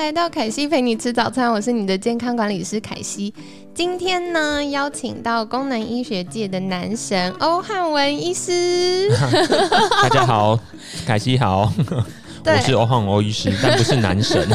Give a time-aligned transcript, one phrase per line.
[0.00, 3.34] 来到凯西陪你吃早餐，我是你的健康管理师凯西。
[3.74, 9.10] 今天呢，邀请到功能医学界的男神欧汉文医师。
[10.02, 10.58] 大家好，
[11.06, 11.70] 凯西好，
[12.44, 14.48] 我是欧汉欧医师，但不是男神。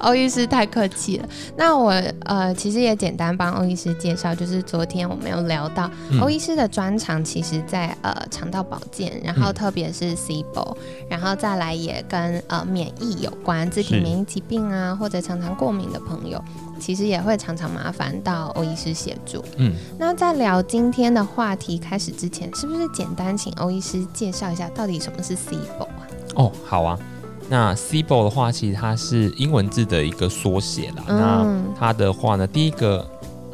[0.00, 1.28] 欧 医师太客气了。
[1.56, 1.90] 那我
[2.24, 10.76] 呃，其实也简单帮欧医师介绍，就是昨天我们有聊到欧医师的专长，其实在呃肠道保健，然后特别是 CBO，
[11.08, 16.42] 然后再来也跟呃免疫有关，自体免疫疾病啊，或者常常过敏的朋友。
[16.80, 19.44] 其实也会常常麻烦到欧医师协助。
[19.56, 25.97] 嗯，那在聊今天的话题开始之前，是不是简单请欧医师介绍一下到底什么是 CBO 啊？
[26.38, 26.98] 哦，好啊。
[27.48, 31.04] 那 CBO 的话，其实它是英文字的一个缩写啦。
[31.06, 31.46] 那
[31.78, 33.06] 它的话呢，第一个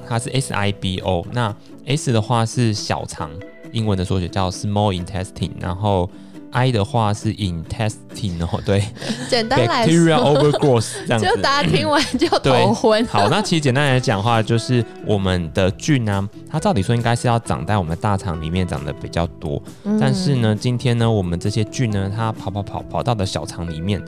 [0.06, 1.54] 它是 SIBO，那
[1.86, 3.30] S 的话是小肠，
[3.72, 6.08] 英文的缩写叫 Small Intestine，然后。
[6.54, 8.84] I 的话是 intestine 哦，对，
[9.28, 13.04] 简单来说，bacteria overgrowth 这样子，就大家听完就头昏。
[13.06, 19.60] 好，那其实简单来讲的话，就是我们的菌呢，它照理说应该是要长在我们大肠里面长得比较多，
[20.00, 24.00] 但是呢，今天呢，我们这些菌呢，它跑跑跑跑到的小肠里面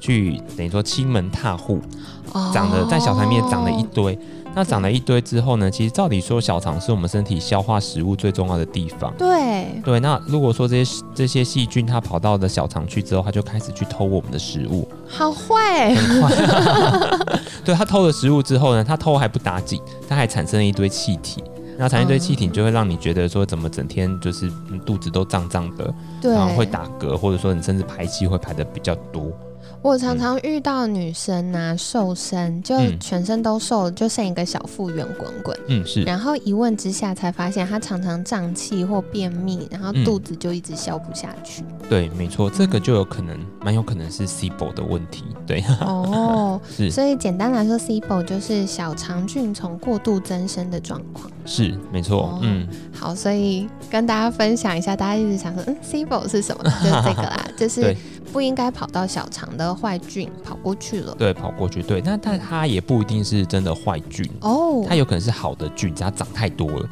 [0.00, 1.80] 去，等于说欺门踏户，
[2.52, 4.18] 长得在小肠里面长了一堆。
[4.54, 5.70] 那长了一堆之后呢？
[5.70, 9.12] 其实照理说，小肠是我们身体消化食物最重要的地方。
[9.16, 14.86] 对对，那如果说这些这些细菌它跑到的小肠去之后，它就开始去偷我们的食物。
[15.08, 17.40] 好坏，很坏。
[17.64, 21.42] 对，它偷了食物之后呢，它偷还不打紧，它还产生了一堆气体。
[21.78, 24.52] 那产生一堆气体，就会让你觉得说，怎么整天就是
[24.84, 29.32] 肚子都胀胀的，然后会打嗝，或者说你甚至排气会排的比较多。
[29.82, 35.58] 我常常遇到女生啊，瘦身就全身都瘦了，就剩一个小腹圆滚滚。
[35.66, 36.02] 嗯，是。
[36.04, 41.64] 然后一问之下才发现，她常常胀气或便秘，然后肚子就一直消不下去。
[41.88, 45.24] 对，没错，这个就有可能，蛮有可能是 SIBO 的问题。
[45.44, 45.64] 对。
[45.82, 46.88] 哦，是。
[46.88, 51.28] 所以简单来说，SIBO 就是小肠菌丛过度增生的状况。
[51.44, 52.38] 是，没错。
[52.42, 52.68] 嗯。
[52.94, 56.62] 好，所以跟大家分享一下，大家一直想说，嗯，SIBO 是什么？
[56.62, 57.96] 就是这个啦， 就是。
[58.32, 61.14] 不应该跑到小肠的坏菌跑过去了。
[61.18, 61.82] 对，跑过去。
[61.82, 66.88] 对，那但它也不一定是真的坏菌哦，它有可能是好的菌，只要长太多了，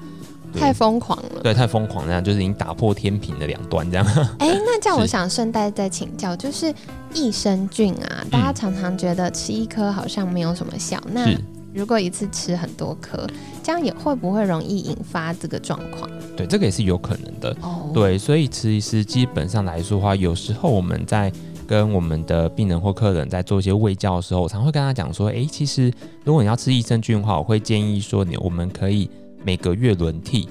[0.54, 1.40] 太疯狂了。
[1.42, 4.06] 对，太疯狂那样，就是已经打破天平的两端这样。
[4.38, 6.72] 哎， 那这样我想顺带再请教，就是
[7.14, 11.26] 益生菌啊，大家常常觉得吃一颗好像没有什么效，那
[11.72, 13.26] 如果一次吃很多颗，
[13.62, 16.10] 这样也会不会容易引发这个状况？
[16.40, 17.56] 对，这个也是有可能的。
[17.60, 21.32] 哦，对，所以其实基本上来说的话，有时候我们在
[21.66, 25.92] 跟我们的病人或客人在做一些喂教的时候，我常会跟他讲说，哎，其实
[26.24, 29.08] 如果你要吃益生菌的话，我会建议说你我们可以
[29.44, 30.48] 每个月轮替。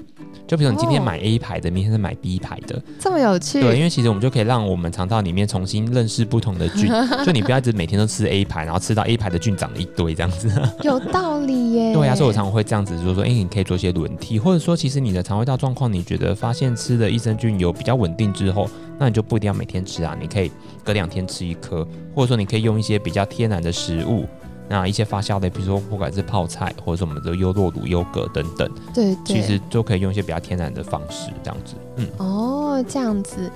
[0.49, 3.61] 就比如你今天买 A 牌的，明天是买 B 牌的，这么有趣。
[3.61, 6.89] 对，因为其实我们就可以让我们肠道里面重新认识不同的菌，
[7.23, 10.51] 就你不要一直每天都吃 A 牌，然后吃到 A 牌的菌长了一堆这样子。
[10.81, 11.93] 有道理耶。
[11.93, 18.67] 对呀，所以我常常会这样子，就是说，哎，你可以做一些轮替，或者说，其实你的肠胃道状况，你觉得发现吃的益生菌有比较稳定之后，
[18.97, 20.51] 那你就不一定要每天吃啊，你可以
[20.83, 24.25] 隔两天吃一颗，或者说你可以用一些比较天然的食物。
[24.69, 33.51] 那一些发酵的，比如说不管是泡菜，或者是我们的优酪乳、优格等等，对，其实都可以用一些比较天然的方式，这样子，嗯，哦，这样子。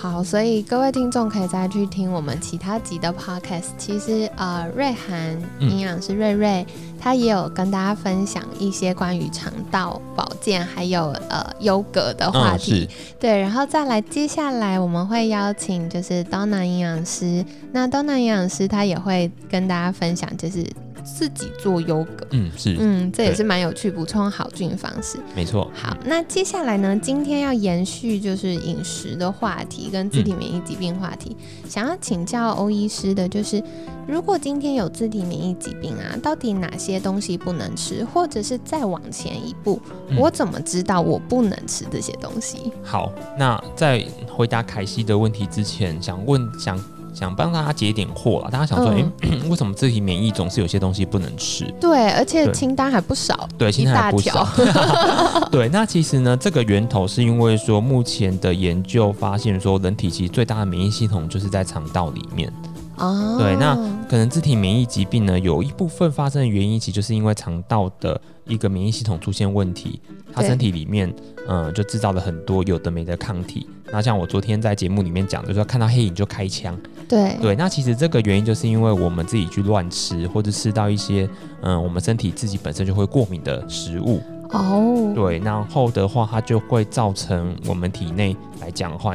[0.00, 3.64] 好，所以各位听众可以再去听我们其他集的 podcast。
[3.76, 6.64] 其实，呃，瑞涵营养师瑞瑞
[7.00, 12.88] 他也有跟大家分享一些关于肠道保健还有呃优格的话题。
[13.18, 17.44] 对，然后再来，接下来我们会邀请就是 Donna 营养师。
[17.72, 20.64] 那 Donna 营养师他也会跟大家分享，就是。
[21.16, 25.70] 自己做优格，嗯是，嗯这也是蛮有趣补充好菌方式，没错。
[25.74, 31.36] 好，那接下来呢，今天要延续就是饮食的话题跟自体免疫疾病话题，
[31.68, 33.62] 想要请教欧医师的就是，
[34.06, 39.80] 如果今天有自体免疫疾病啊，到底哪些东西不能吃，或者是再往前一步，
[40.16, 42.72] 我怎么知道我不能吃这些东西？
[42.82, 46.78] 好，那在回答凯西的问题之前，想问想。
[47.18, 49.04] 想帮大家解点惑了，大家想说，哎，
[49.50, 51.64] 为什么自己免疫总是有些东西不能吃？
[51.80, 54.46] 对，而且清单还不少，对，清单还不少。
[55.50, 62.52] 对，那其实呢，这个源头是因为说，目前的研究发现说，人体其实最大的免疫系统就是在肠道里面。
[62.98, 63.76] 哦，对，那
[64.08, 70.00] 可能自体免疫疾病呢，有一部分发生的原因，其实就是因为肠道的一个免疫系统出现问题，
[70.32, 71.12] 他身体里面
[71.46, 73.66] 嗯就制造了很多有的没的抗体。
[73.92, 76.74] 那像我昨天在节目里面讲的，说看到黑影就开枪。
[77.06, 81.28] 对对，那其实这个原因就是因为我们自己去乱吃，或者吃到一些
[81.60, 84.22] 嗯我们身体自己本身就会过敏的食物。
[84.52, 89.12] 哦，对，然后的话，它就会造成我们体内来讲的话，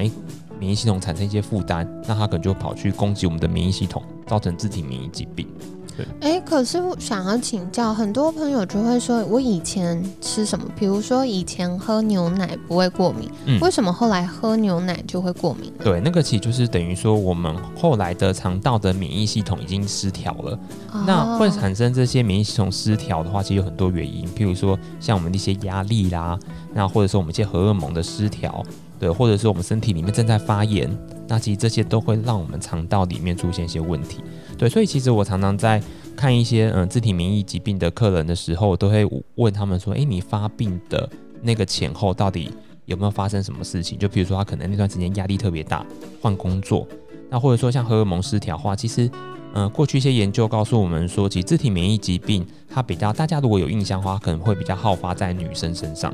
[0.60, 5.48] 免疫系统产生一些负担，那它可能就跑去攻击我们的免疫系统，造成自体免疫疾病。
[5.96, 13.30] 对哎，可是我想要请教，很多朋友就会说，我以前吃什么，比如说以前喝牛奶不会过敏，
[13.62, 15.72] 为什么后来喝牛奶就会过敏？
[15.84, 20.58] 对，那个其实就是等于说，我们后来的肠道的免疫系统已经失调了。
[21.06, 26.40] 那会产生这些免疫系统失调的话，其实有很多原因，譬如说像我们的一些压力啦，
[26.74, 28.64] 那或者说我们一些荷尔蒙的失调，
[29.04, 30.90] 对，或者是我们身体里面正在发炎，
[31.28, 34.22] 那其实这些都会让我们肠道里面出现一些问题。
[34.58, 35.84] 对，所以其实我常常在
[36.16, 39.06] 看一些嗯自体免疫疾病的客人的时候，都会
[39.36, 41.10] 问他们说：“诶，你发病的
[41.42, 42.50] 那个前后到底
[42.86, 44.00] 有没有发生什么事情？
[44.00, 45.86] 就比如说他可能那段时间压力特别大，
[46.22, 46.88] 换工作，
[47.30, 49.12] 那或者说像荷尔蒙失调化，其实
[49.54, 56.14] 嗯过去一些研究告诉我们说，其实自体免疫疾病它比较大家如果有印象的话，可能会比较好发在女生身上。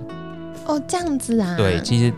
[0.66, 1.56] 哦，这样子啊？
[1.56, 2.14] 对，其实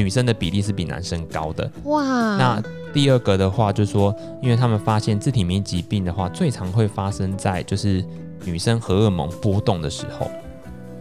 [0.00, 1.70] 女生的比例是比男生高的。
[1.84, 2.02] 哇，
[2.36, 2.62] 那。
[2.92, 4.12] 第二个的话，就是说，
[4.42, 8.04] 因为他们发现自体免疫疾病的话，最常会发生在就是
[8.44, 10.28] 女生荷尔蒙波动的时候。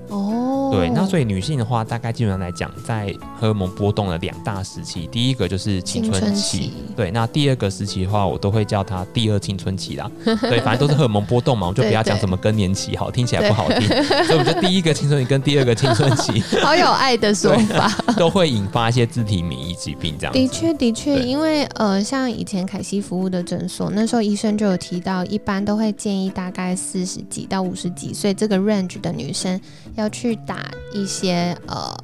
[0.10, 0.20] 哦，
[0.72, 10.10] 对，那所以女性的话，大概基本上来讲，在荷尔蒙波动的两大时期，第一个就是青春期，对，那第二个时期的话，我都会叫它第二青春期啦。
[10.24, 13.88] 对，反正都是荷尔蒙波动嘛，我就不要讲什么更年期，好听起来不好听，
[14.26, 20.34] 所以我们就第一个青春期跟第二个青春期， 好有爱的说法，都会引发一些自体免疫疾病这样。
[20.34, 29.60] 的确，的确，因为呃，像以前凯西服务的诊所，那时候医生就有提到，一般都会建议大概四十几到五十几岁这个 range 的女生。
[29.96, 30.59] 要去打
[30.94, 31.96] 一些呃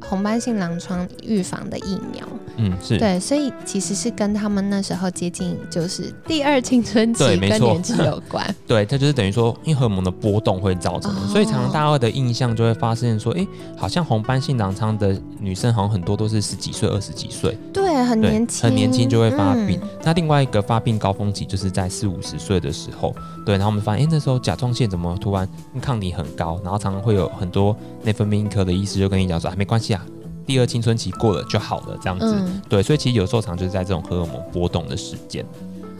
[0.00, 2.26] 红斑性狼疮预防的疫苗。
[2.56, 8.44] 嗯，是对，所以其实是跟他们那时候接近，就是第二青春期跟年纪有关。
[8.66, 13.46] 对，它就是等于说，因为荷尔蒙的波动会造成的，所以常常大家的印象就会发现说，哎，
[13.78, 19.80] 好像红斑性狼疮的女生好像很多都是十几岁、二十几岁，对，很年轻，很年轻就会发病。
[20.02, 23.14] 那另外一个发病高峰期就是在四五十岁的时候，
[23.44, 25.48] 对，然后我们发现，哎，那时候甲状腺怎么突然
[25.80, 30.04] 抗体很高，然后常常会有很多内分泌科的医师就跟你讲说，没关系啊。
[30.46, 32.34] 第二青春期过了就好了，这样子，
[32.68, 35.44] 对，所以其实有时候常就是在这种荷尔蒙波动的时间，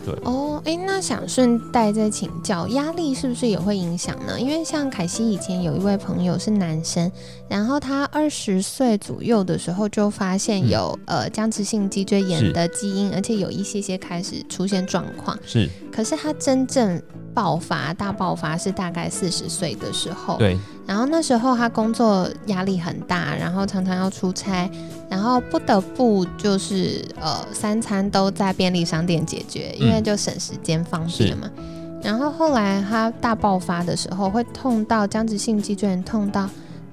[0.04, 0.14] 对。
[0.24, 4.40] 哦，哎，那想顺带再请教，压力是不是也会影响呢？
[4.40, 7.10] 因为像凯西以前有一位朋友是男生，
[7.48, 15.68] 然后他二十岁左右的时候就发现有呃僵直性脊椎炎的基因，而且有一些些开始出现状况，是。
[15.92, 17.00] 可是他真正
[17.34, 20.58] 爆发大爆发是大概四十岁的时候，对。
[20.86, 24.68] 然后那时候他工作压力很大，然后常常要出差，
[25.08, 31.48] 然后不得不就是呃三餐都在便利商店解决，因为就省时间方便嘛。
[32.02, 36.48] 然后后来他大爆发的时候，会痛到僵直性脊椎炎，痛到。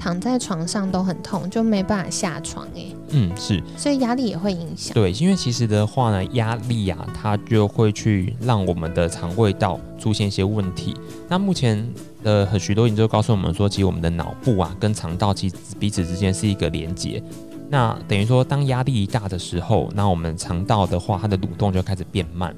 [0.07, 2.85] 躺在床上都很痛，就没办法下床哎。
[3.09, 4.93] 嗯，是，所以压力也会影响。
[4.93, 10.95] 对，因为其实的话呢，压力啊，它就会去让我们的肠胃道出现一些问题。
[11.27, 11.85] 那目前
[12.23, 17.21] 的很许多研究告诉我们说，其实我们的脑部啊跟肠道其实彼此之间是一个连接。
[17.69, 22.55] 那等于说，当压力大的时候，那我们肠道的话，它的蠕动就开始变慢，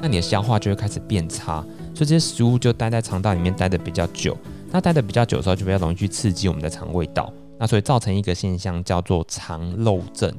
[0.00, 1.60] 那你的消化就会开始变差，
[1.94, 4.36] 所以这些食物就待在肠道里面待的比较久。
[4.70, 10.32] 那待的比较久的时候，就比较容易去刺激我们的肠胃道，那所以造成一个现象叫做肠漏症。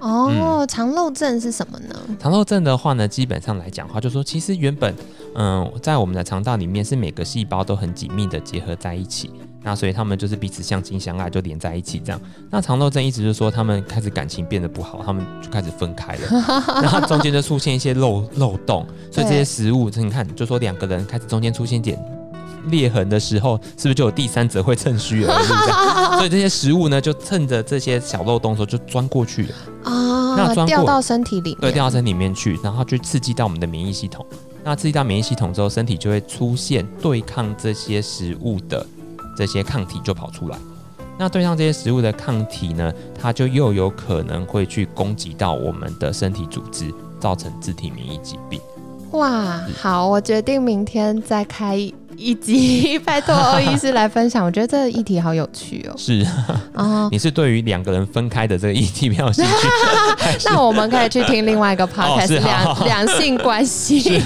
[0.00, 1.94] 哦，肠漏症是什么呢？
[2.20, 4.94] 肠漏症的话呢，基本上来讲话，就说其实原本，
[5.34, 9.28] 嗯，在我们的肠道里面是每个细胞都很紧密的结合在一起，
[9.64, 12.20] 那所以他们就是彼此相亲相爱，就连在一起这样。
[12.48, 16.44] 那肠漏症一直就是说他们开始感情变得不好，他们就开始分开了，
[16.80, 22.00] 然后中间就出现一些漏漏洞，所以这些食物，你看，就说两个人开始中间出现点。
[22.66, 26.16] 裂痕的时候，是不是就有第三者会趁虚而入？
[26.18, 34.24] 所以这些食物呢，就趁着这些小漏洞的时候就钻过去了啊，那钻掉到身体里，对，掉到身体里面去，然后去刺激到我们的免疫系统。
[34.64, 38.84] 那刺激到免疫系统之后，身体就会出现对抗这些食物的
[39.36, 40.58] 这些抗体就跑出来。
[41.16, 48.60] 那对抗这些食物的抗体呢，它就又有可能会去攻击到我们的身体组织，造成自体免疫疾病。
[49.12, 51.78] 哇，好，我决定明天再开。
[52.20, 55.94] 一集 拜托欧医师来分享，我觉得这个议题好有趣哦。
[55.96, 56.26] 是
[56.74, 59.68] 啊， 你是对于两个人分开的这个议题比较兴趣？
[60.44, 64.20] 那我们可以去听另外一个 podcast，两两性关系。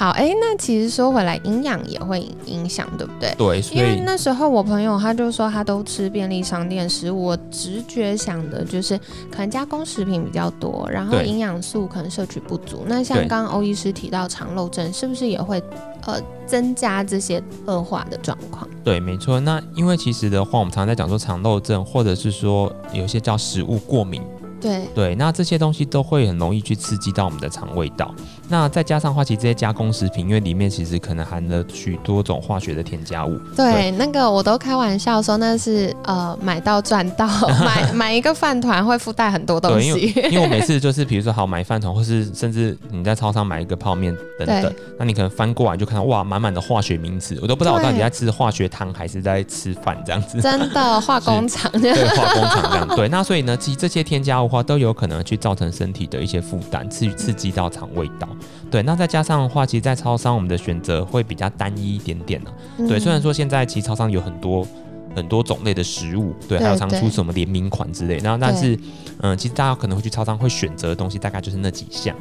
[0.00, 3.34] 好，哎，那其实说回来，营养也会影响，对不对？
[3.36, 8.96] 对，因为那时候我朋友他就说他都吃便利商店食物，我直觉想的就是
[9.30, 12.82] 可能加工食品比较多，然后营养素可能摄取不足。
[12.86, 15.62] 那像刚刚欧医师提到肠漏症，是不是也会
[16.06, 18.66] 呃增加这些恶化的状况？
[18.82, 19.38] 对，没错。
[19.38, 24.22] 那因为其实的话，我们常常在讲说肠漏症，或者是说有些叫食物过敏。
[24.60, 28.14] 对对，那这些东西都会很容易去刺激到我们的肠胃道。
[28.48, 33.38] 那再加上话，其实这些加工食品，因为里面其实可能含了许多种化学的添加物。
[33.56, 37.26] 对，那个我都开玩笑说那是呃买到赚到，
[37.64, 40.12] 买买一个饭团会附带很多东西。
[40.30, 50.40] 因为我每次 就是比如说好买饭团，或是甚至你在超商买一个泡面等等，那你可能翻过来就看到哇满满的化学名词，我都不知道我到底在吃化学汤还是在吃饭这样子。
[50.40, 53.08] 真的 化工厂对化工厂这样对。
[53.08, 54.49] 那所以呢，其实这些添加物。
[54.50, 58.28] 话都有可能去造成身体的一些负担，刺刺激到肠胃道。
[58.70, 62.50] 对，那再加上的话，其实，在超商我们的选择会比较单一一点点呢。
[62.76, 64.66] 对，虽然说现在其实超商有很多
[65.14, 68.18] 很多种类的食物，对，还有常出什么联名款之类。
[68.18, 68.78] 然后，但是，
[69.20, 72.14] 嗯，其实大家可能会去超商会选择的东西，大概就是那几项。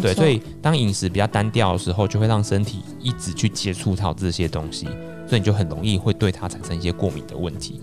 [0.00, 4.86] 对，所以当饮食比较单调的时候，就会让身体一直去接触到这些东西，
[5.26, 7.80] 所以你就很容易会对它产生一些过敏的问题。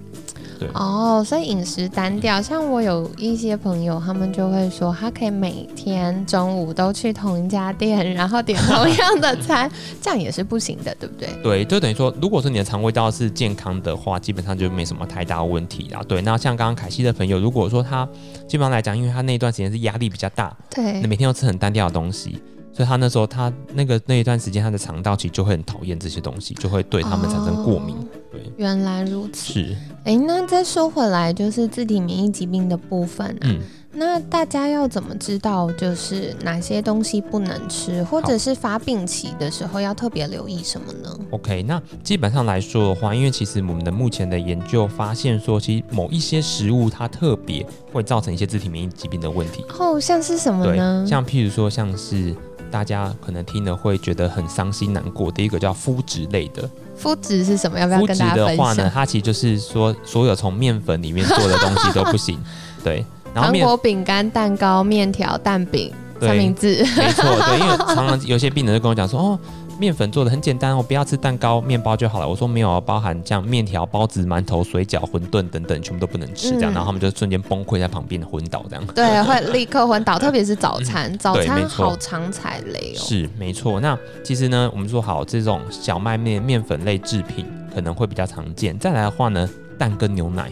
[0.74, 9.70] 哦，所以饮食单调，像我有一些朋友，他们就会说，他可以每天中午都去同一家店，然后点同样的餐，
[10.02, 11.30] 这样也是不行的，对不对？
[11.44, 16.02] 对，就等于说，如果说你的肠胃道是健康的话，基本上就没什么太大问题啦。
[16.08, 18.08] 对，那像刚刚凯西的朋友，如果说他
[18.48, 22.42] 基本上来讲，因为他那一段时间是压力比较大，对，那每天都吃很单调的东西。
[22.74, 27.96] 所以他那时候，他那个那一段时间，他的肠道其实就会很讨厌这些东西，就会对他们产生过敏。
[28.32, 29.54] 对，原来如此。
[29.54, 29.76] 是。
[30.06, 33.38] 哎，那再说回来，就是自体免疫疾病的部分啊。
[33.44, 33.60] 嗯。
[33.96, 49.64] 那大家要怎么知道，就是哪些东西不能吃，或者是发病期的时候要特别留意什么呢？OK，那基本上来说的话，因为其实我们的目前的研究发现说，其实某一些食物它特别会造成一些自体免疫疾病的问题。
[49.78, 51.06] 哦，像是什么呢？
[51.08, 52.36] 像譬如说，像是。
[52.74, 55.32] 大家可能听了会觉得很伤心难过。
[55.32, 56.68] 第一个叫麸质类的，
[57.00, 57.78] 麸质是什么？
[57.78, 58.78] 要不要跟大家分享？
[58.78, 62.40] 呢，它其实就是说，所有从面粉里面做的东西都不行。
[62.84, 67.24] 对，然后糖果、饼干、蛋糕、面条、蛋饼、三明治，没错。
[67.46, 69.40] 对，因为常常有些病人就跟我讲说，哦。
[69.80, 72.28] 面粉做的很简单，我不要吃蛋糕、面包就好了。
[72.28, 76.52] 我说没有，包含像面条、包子、馒头、水饺、馄饨等等，全部都不能吃。
[76.52, 78.86] 这样，然后他们就瞬间崩溃在旁边昏倒，这样。
[78.88, 83.00] 对，会立刻昏倒，特别是早餐，早餐好常踩雷哦。
[83.00, 83.80] 是没错。
[83.80, 88.78] 那其实呢，我们说好这种小麦面面粉类制品可能会比较常见。
[88.78, 90.52] 再来的话呢，蛋跟牛奶。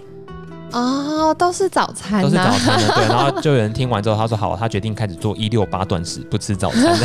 [0.72, 3.08] 哦，都是早餐，都是早餐的，对。
[3.10, 6.96] 然后就有人听完之后，他说好，他决定开始做一六八断食，不吃早餐。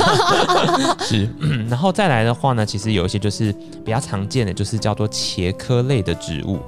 [1.00, 1.28] 是，
[1.68, 3.52] 然后再来的话呢，其实有一些就是
[3.84, 6.58] 比较常见的，就是叫做茄科类的植物。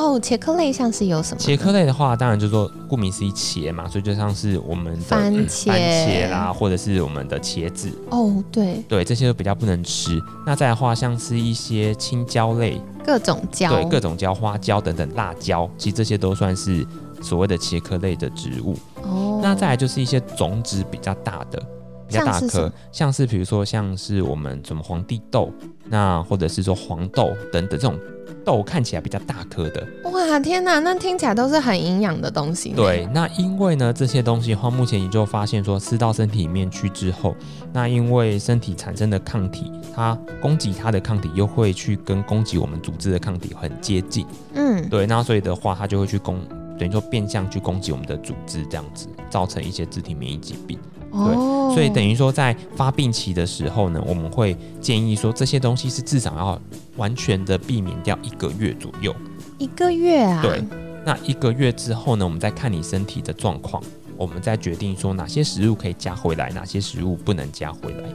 [0.00, 1.40] 哦，茄科类像是有什么？
[1.40, 7.90] 茄科类的话，当然就是说顾名思义茄嘛，所以就像是我们的番茄啦，或者是我们的茄子。
[8.10, 10.18] 哦，对，对，这些都比较不能吃。
[10.46, 12.80] 那再的话，像是一些青椒类。
[13.04, 16.86] 各种椒，对各种椒，花椒等等，辣椒，其实这些都算是
[17.20, 18.76] 所谓的茄科类的植物。
[19.02, 21.60] 哦，那再来就是一些种子比较大的，
[22.10, 25.50] 比较大颗，像是比如说像是我们什么皇帝豆，
[25.88, 27.98] 那或者是说黄豆等等这种。
[28.42, 32.70] 豆看起来比较大颗的，哇天哪，那听起来都是很营养的东西。
[32.70, 37.36] 对，那因为呢这些东西的话，目前研究发现说吃到身体里面去之后，
[37.70, 44.24] 那因为身体产生的抗体，它攻击它的抗体又会去跟攻击我们组织的抗体很接近。
[44.54, 46.40] 嗯，对，那所以的话，它就会去攻，
[46.78, 50.78] 等于说变相去攻击我们的组织，这样子造成一些自体免疫疾病。
[51.12, 56.60] 对，所以等于说在发病期的时候呢，我们会建议说这些东西是至少要
[56.96, 59.14] 完全的避免掉一个月左右。
[59.58, 60.40] 一个月啊？
[60.42, 60.62] 对，
[61.04, 63.82] 那一个月之后呢，我们再看你身体的状况，
[64.16, 68.08] 我们再决定说哪些食物可以加回来，哪些食物不能加回来。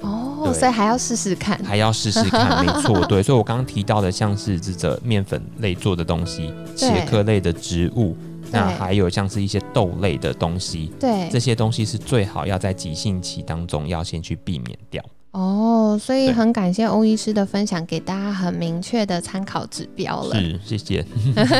[0.00, 3.20] 哦，所以还要试试看，还要试试看，没错， 对。
[3.20, 8.16] 所以我刚刚提到的像是这个面粉类做的东西，茄科类的植物。
[8.50, 15.04] 那还有像是一些豆类的东西，对，这些东西是最好要在急性期当中要先去避免掉。
[15.32, 20.34] 哦，所以很感谢欧医师的分享，给大家很明确的参考指标了。
[20.34, 21.04] 是，谢谢。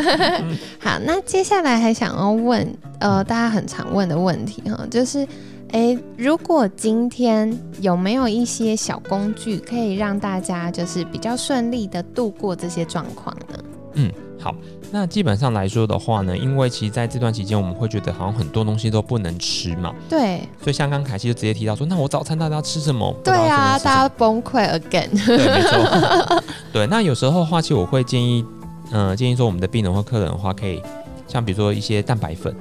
[0.81, 2.67] 好，那接下来还想要问，
[2.99, 5.27] 呃，大家很常问的问题哈，就是，
[5.71, 13.59] 哎，如果今天有没有一些小工具可以让大家就是比较顺利的度过这些状况呢？
[13.95, 14.13] 嗯。
[14.41, 14.55] 好，
[14.91, 23.15] 那基本上来说的话呢，因为其实在这段期间，我们会觉得好像很多东西都不能吃嘛，对，所以像刚凯西就直接提到说，那我早餐到底要吃什么？
[23.23, 25.11] 对啊，大家崩溃 again。
[25.27, 26.43] 对，没错。
[26.73, 28.45] 对，那有时候的话，其实我会建议，
[28.93, 30.83] 嗯，建议说我们的病人或客人的话，可以
[31.27, 32.55] 像比如说一些蛋白粉。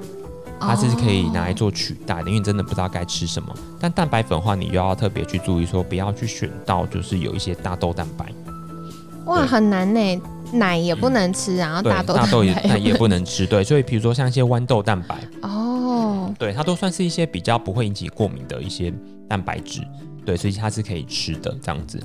[0.60, 3.54] 它是可以拿来做取代的，因为你真的不知道该吃什么。
[3.78, 8.26] 但蛋白粉的话，你又要特别去注意，说不要去选到就是有一些大豆蛋白。
[9.28, 10.20] 哇，很难呢，
[10.52, 13.46] 奶也不能吃，然后大豆大豆也也不能吃。
[13.46, 18.92] 对，所以比如说像一些豌豆蛋白，哦，对，它都算是一些比较不会引起过敏的一些
[19.28, 19.82] 蛋白质。
[20.24, 21.98] 对，所以它是可以吃的这样子。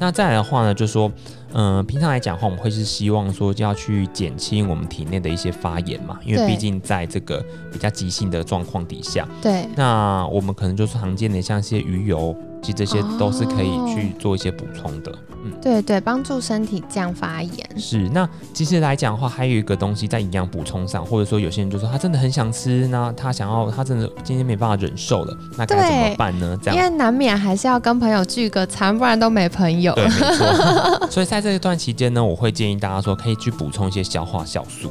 [0.00, 1.10] 那再来的话呢，就是说，
[1.52, 12.36] 嗯，平常来讲的话，我们会是希望说就要去减轻我们体内的一些发炎嘛，因为毕竟在这个比较急性的状况底下，对，那我们可能就是常见的像一些鱼油。
[12.62, 15.12] 其实这些都是可以去做一些补充的，
[15.44, 17.66] 嗯，对对，帮助身体降发炎。
[17.76, 26.58] 是，那其实来讲的话，还有一个东西在营养补充上，或者说有些人就说他真的很想吃，那他想要他真的今天没办法忍受了，那该怎么办呢？
[26.62, 29.94] 这样，因为难免还是要跟朋友聚个餐，不然都没朋友。
[29.94, 31.08] 对，没错。
[31.10, 34.90] 所以在这一段期间呢，我会建议大家说可以去补充一些消化酵素。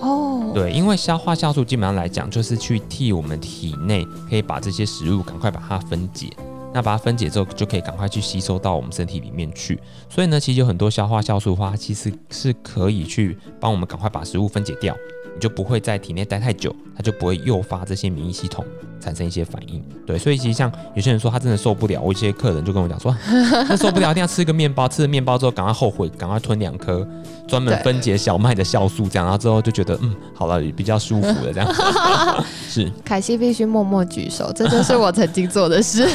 [0.00, 6.28] 哦，对，因为消化酵素基本上来讲，就是去替我们体内可以把这些食物赶快把它分解。
[6.72, 9.80] 那把它分解之后，就可以赶快去吸收到我们身体里面去。
[10.08, 14.96] 所以呢，其实有很多消化酵素的话，其实是可以去帮我们赶快把食物分解掉。
[15.34, 18.64] 你就不会在体内待太久，它就不会诱发这些免疫系统
[19.00, 19.82] 产生一些反应。
[20.06, 23.16] 对，所以其实像有些人说他真的受不了，我一些客人就跟我讲说，
[23.66, 27.06] 他受不了，一定要吃个面包，吃了面包之后赶快后悔，赶快吞两颗
[27.48, 31.74] 专门分解小麦的酵素，这样，然后之后就觉得嗯，好了，比较舒服了，这样。
[32.68, 36.08] 是，凯西必须默默举手，这就是我曾经做的事。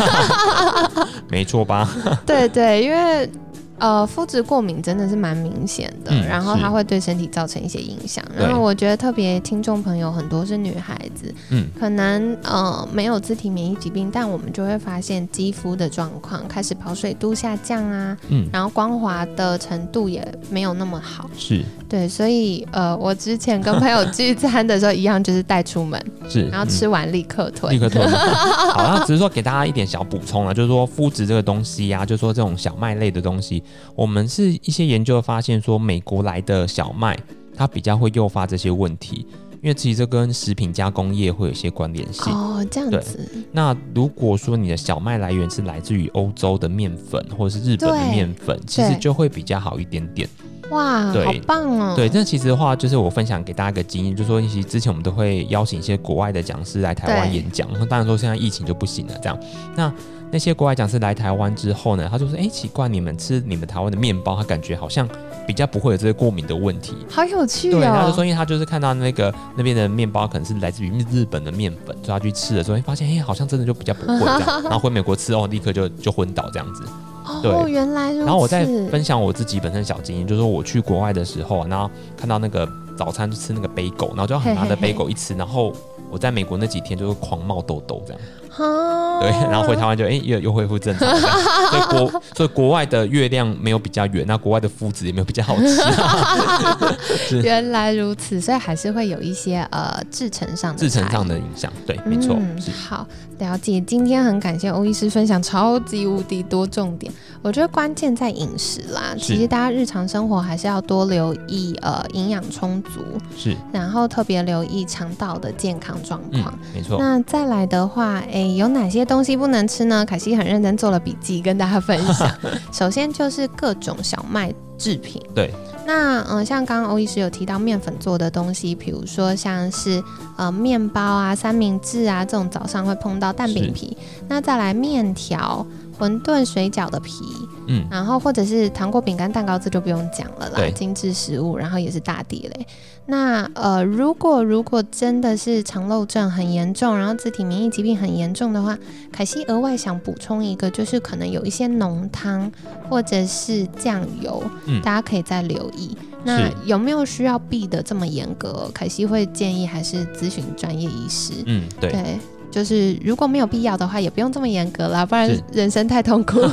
[1.30, 1.89] 没错吧？
[2.25, 3.30] 对对，因为。
[3.77, 8.24] 呃，肤质过敏真的是蛮明显的，然后它会对身体造成一些影响。
[8.38, 21.29] 然后我觉得特别听众朋友很多是女孩子，嗯，可能呃没有自体免疫疾病，但我们就会发现肌肤的状况开始保水度下降啊，嗯，然后光滑的程度也没有那么好。
[21.38, 28.06] 是，对，所以呃，我之前跟朋友聚餐的时候一样，就是带出门， 是，然后吃完立刻退，立刻退。
[28.71, 33.62] 好，那只是说给大家一点小补充了，就是说肤质这个东西呀，就是说这种小麦类的东西。
[33.95, 37.17] 我们是一些研究发现说，美国来的小麦
[37.56, 39.25] 它比较会诱发这些问题，
[39.62, 42.32] 因为其实这跟食品加工业会有一些关联性。
[42.34, 43.45] 哦，这样子。
[43.51, 50.28] 那如果说你的小麦来源是来自于欧洲的面粉或者是日本的面粉，其实就会比较好一点点。
[50.71, 51.93] 哇，好棒哦！
[51.95, 59.39] 对，这其实的话，就是我分享给大家一个经验，就是说，其实之前我们都会邀请一些国外的讲师来台湾演讲，当然说现在疫情就不行了，这样
[59.75, 59.91] 那。
[60.32, 65.08] 那些国外讲师来台湾之后呢，他就说：“哎，奇怪，你们吃你们台湾的面包，他感觉好像
[65.47, 67.80] 比较不会有这些过敏的问题。”好有趣哦！
[67.80, 74.63] 对，他就说，因为他就是看到那个那边的面包可能是来自于日本的面粉，所以他去吃的时候，发现哎，好像真的就比较不会这样。
[74.63, 76.84] 然后回美国吃哦，立刻就就昏倒这样子。
[77.25, 78.25] 哦，原来如此。
[78.25, 85.73] 然后我再分享我自己本身小经验，就是说我去国外的时候，然后看到那个早餐就吃那个杯狗，然后就很拿着杯狗一吃，然后
[86.09, 88.21] 我在美国那几天就是狂冒痘痘这样。
[88.58, 91.08] 对，然后回台湾就哎又又恢复正常，
[91.70, 97.41] 所以国所以国外的月亮没有比较圆，那国外的麸子也没有比较好吃。
[97.44, 101.72] 原来如此，所以还是会有一些呃制成上的制成上的影响。
[101.86, 102.36] 对，没错。
[102.39, 102.56] 嗯
[102.88, 103.06] 好，
[103.39, 103.82] 了解。
[103.82, 109.13] 今天很感谢欧医师分享超级无敌多重点，我觉得关键在饮食啦。
[109.18, 113.02] 其实大家日常生活还是要多留意呃营养充足，
[113.38, 116.58] 是，然后特别留意肠道的健康状况。
[116.74, 116.98] 没错。
[116.98, 118.44] 那再来的话，哎。
[118.53, 120.05] 有哪些东西不能吃呢？
[120.05, 122.29] 凯西很认真做了笔记，跟大家分享。
[122.71, 125.21] 首先就是各种小麦制品。
[125.34, 125.53] 对。
[125.88, 130.03] 那嗯，像刚刚欧医师有提到面粉做的东西，比如说像是
[130.36, 133.95] 呃面包啊、三明治啊这种早上会碰到蛋饼皮。
[134.27, 135.65] 那再来面条、
[135.99, 137.23] 馄饨、水饺的皮。
[137.67, 137.86] 嗯。
[137.89, 142.67] 然后或者是糖果、饼干、蛋糕，这就不用讲了啦，精致食物，然后也是大地雷。
[143.08, 148.75] 那呃，如果如果真的是肠漏症很严重，然后自体免疫疾病很严重的话，
[149.12, 152.51] 凯西额外想补充一个，就是可能有一些浓汤
[152.89, 155.95] 或者是酱油，嗯，大家可以再留意。
[156.23, 158.67] 那有没有需要避的这么严格？
[158.73, 161.34] 凯西会建议还是咨询专业医师。
[161.45, 162.17] 嗯，对，对，
[162.49, 166.39] 就是如果没有必要的话，也不用这么严格啦，不然人生太痛苦。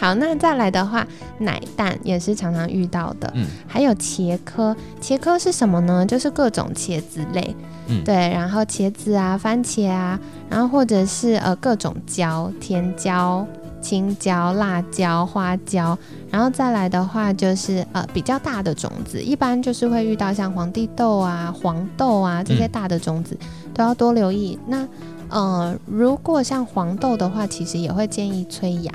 [0.00, 1.06] 好，那再来的话，
[1.40, 3.30] 奶蛋也是常常遇到的。
[3.34, 6.06] 嗯，还有茄科，茄科是什么呢？
[6.06, 7.54] 就是各种茄子类。
[7.88, 13.46] 嗯，对，然后茄子啊，番茄啊，然后或者是呃各种椒，甜椒，
[13.82, 15.98] 青椒、辣椒、花椒，
[16.30, 23.36] 然后再来的话就是呃比较大的种子，一般就是会遇到像黄地豆啊、黄豆啊这些大的种子，
[23.74, 24.58] 都要多留意。
[24.66, 24.88] 那
[25.28, 28.92] 呃如果像黄豆的话，其实也会建议催芽，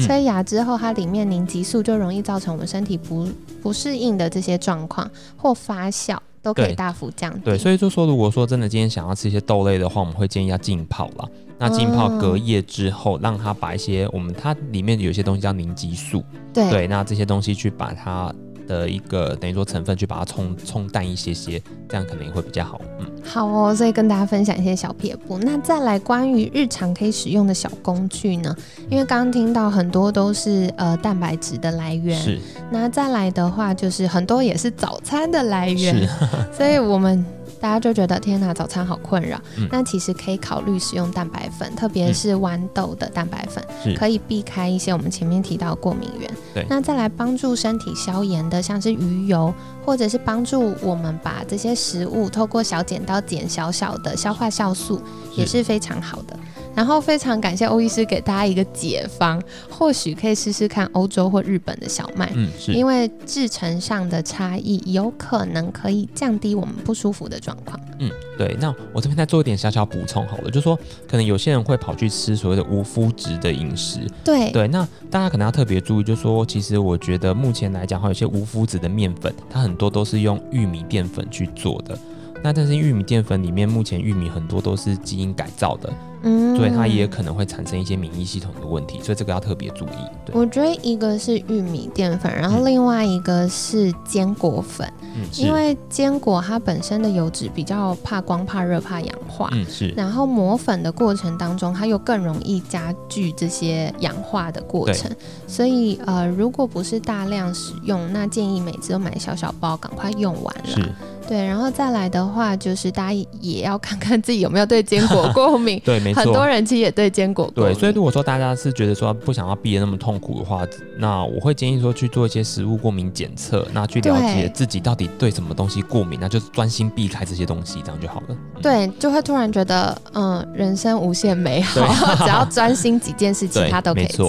[0.00, 3.28] 催芽之后它里面凝集素就容易造成我们身体不
[3.62, 6.16] 不适应的这些状况或发酵。
[6.42, 7.40] 都可以大幅降低。
[7.44, 11.28] 对，所以就说，如果说真的今天想要吃一些豆类的话，我们会建议要浸泡了。
[11.58, 18.34] 那浸泡隔夜之后，让它把一些我们它里面有些东西叫凝集素，对对，那这些东西去把它。
[18.70, 22.80] 的一个等于说成分去把它冲冲淡一些些，这样可能也会比较好。
[23.00, 25.36] 嗯，好哦，所以跟大家分享一些小撇步。
[25.38, 28.54] 那再来关于日常可以使用的小工具呢？
[28.88, 32.38] 因为刚刚听到很多都是呃蛋白质的来源，是。
[32.70, 36.08] 那再来的话就是很多也是早餐的来源，
[36.56, 37.24] 所以我们。
[37.60, 39.40] 大家就觉得天哪，早餐好困扰。
[39.70, 43.62] 那其实可以考虑使用蛋白粉，特别是豌豆的蛋白粉，
[43.94, 46.30] 可以避开一些我们前面提到过敏源。
[46.54, 49.52] 对，那再来帮助身体消炎的，像是鱼油，
[49.84, 55.00] 或者是帮助我们把这些食物透过小剪刀剪小小的消化酵素，
[55.36, 56.36] 也是非常好的。
[56.74, 67.78] 然后非常感谢欧医师给大家一个解方，或许可以试试看欧洲或日本的小麦，嗯，是因为制成上的差异，有可能可以降低我们不舒服的状况。
[67.98, 68.56] 嗯，对。
[68.60, 70.76] 那我这边再做一点小小补充好了，就是说
[71.08, 74.68] 可能有些人会跑去吃所谓的无麸质的饮食，对对。
[74.68, 81.98] 那大家可能要特别注意，就是说其实我觉得目前来讲，话有些无麸质的面粉，它很多都是用玉米淀粉去做的。
[82.42, 85.92] 那但是玉米淀粉里面，目前玉米很多都是基因改造的。
[86.22, 89.96] 嗯，所以它也可能会产生一些免疫系统的问题，所以这个要特别注意。
[90.26, 99.88] 对，我觉得一个是玉米淀粉，然后另外一个是坚果粉，嗯，因为坚果它本身的油脂比较怕光、怕热、怕氧化，嗯，是。
[99.96, 105.10] 然后磨粉的过程当中，它又更容易加剧这些氧化的过程，
[105.46, 110.94] 所以呃，如果不是大量使用，那建议每次都买小小包，赶快用完了。
[111.30, 111.40] 是。
[111.40, 115.80] 对，然后再来的话，就是大家也要看看自己有没有对坚果过敏。
[115.86, 116.24] 对，没错。
[116.24, 117.72] 很多人其实也对坚果过敏。
[117.72, 120.66] 对，所以如果说大家是觉得说不想要避得那么痛苦的话，
[120.98, 128.36] 那我会建议说去做一些食物过敏检测，那去了解自己到底对什么东西过敏，那就是专心避开这些东西，这样就好了。
[128.60, 131.80] 对，就会突然觉得，嗯，人生无限美好，
[132.16, 134.22] 只要专心几件事，其他都可以吃。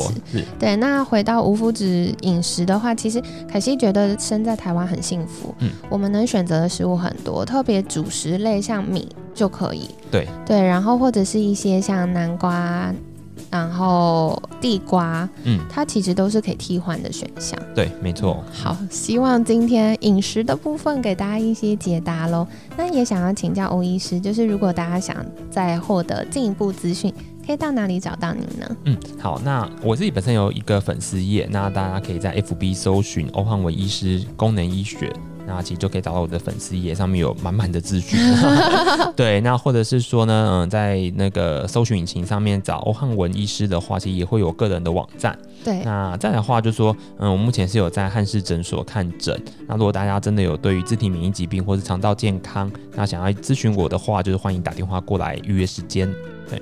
[0.59, 3.19] 对，那回到无麸质饮食的话，其实
[3.51, 5.55] 凯西觉得生在台湾很幸福。
[5.59, 6.90] 嗯，我们能选择的食物。
[6.95, 9.89] 很多特别主食类，像米就可以。
[10.09, 12.93] 对对，然后或者是一些像南瓜，
[13.49, 17.57] 然后地瓜，嗯，它其实都是可以替换的选项。
[17.73, 18.43] 对，没错。
[18.51, 22.45] 好，希望今天饮食的部分给大家一些解答喽。
[22.77, 27.13] 那也想要请教欧医师，就是如果大家想再获得进一步资讯，
[27.45, 28.77] 可以到哪里找到您呢？
[28.85, 35.11] 嗯，好，那我自己本身有一个粉丝页，那大家可以在 FB 搜寻欧汉文医师功能医学。
[35.53, 38.17] 那其实就可以找到我的粉丝页，上面有满满的资讯。
[39.15, 45.37] 对，那或者是说呢，嗯，在那个搜寻引擎上面找欧汉文医师的话，其实也会有个人的网站。
[45.63, 49.39] 对，那再来的话，就说，嗯，我目前是有在汉氏诊所看诊。
[49.67, 56.09] 那如果大家真的有对于自体免疫疾病或是肠道健康，那想要咨询我的话，就是欢迎打电话过来预约时间。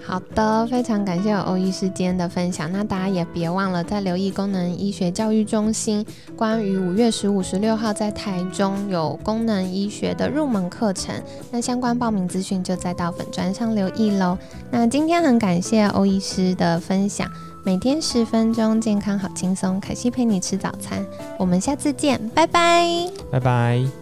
[0.05, 2.71] 好的，非常感谢欧医师今天的分享。
[2.71, 11.15] 那大家也别忘了在留意功能医学教育中心，关于五月十五、十六号在台中有功能医学的入门课程，
[11.51, 14.37] 那相关报名资讯就再到粉砖上留意喽。
[14.69, 17.27] 那今天很感谢欧医师的分享，
[17.63, 21.03] 每天十分钟，健康好轻松，凯西陪你吃早餐，
[21.39, 22.87] 我们下次见，拜拜，
[23.31, 23.98] 拜拜。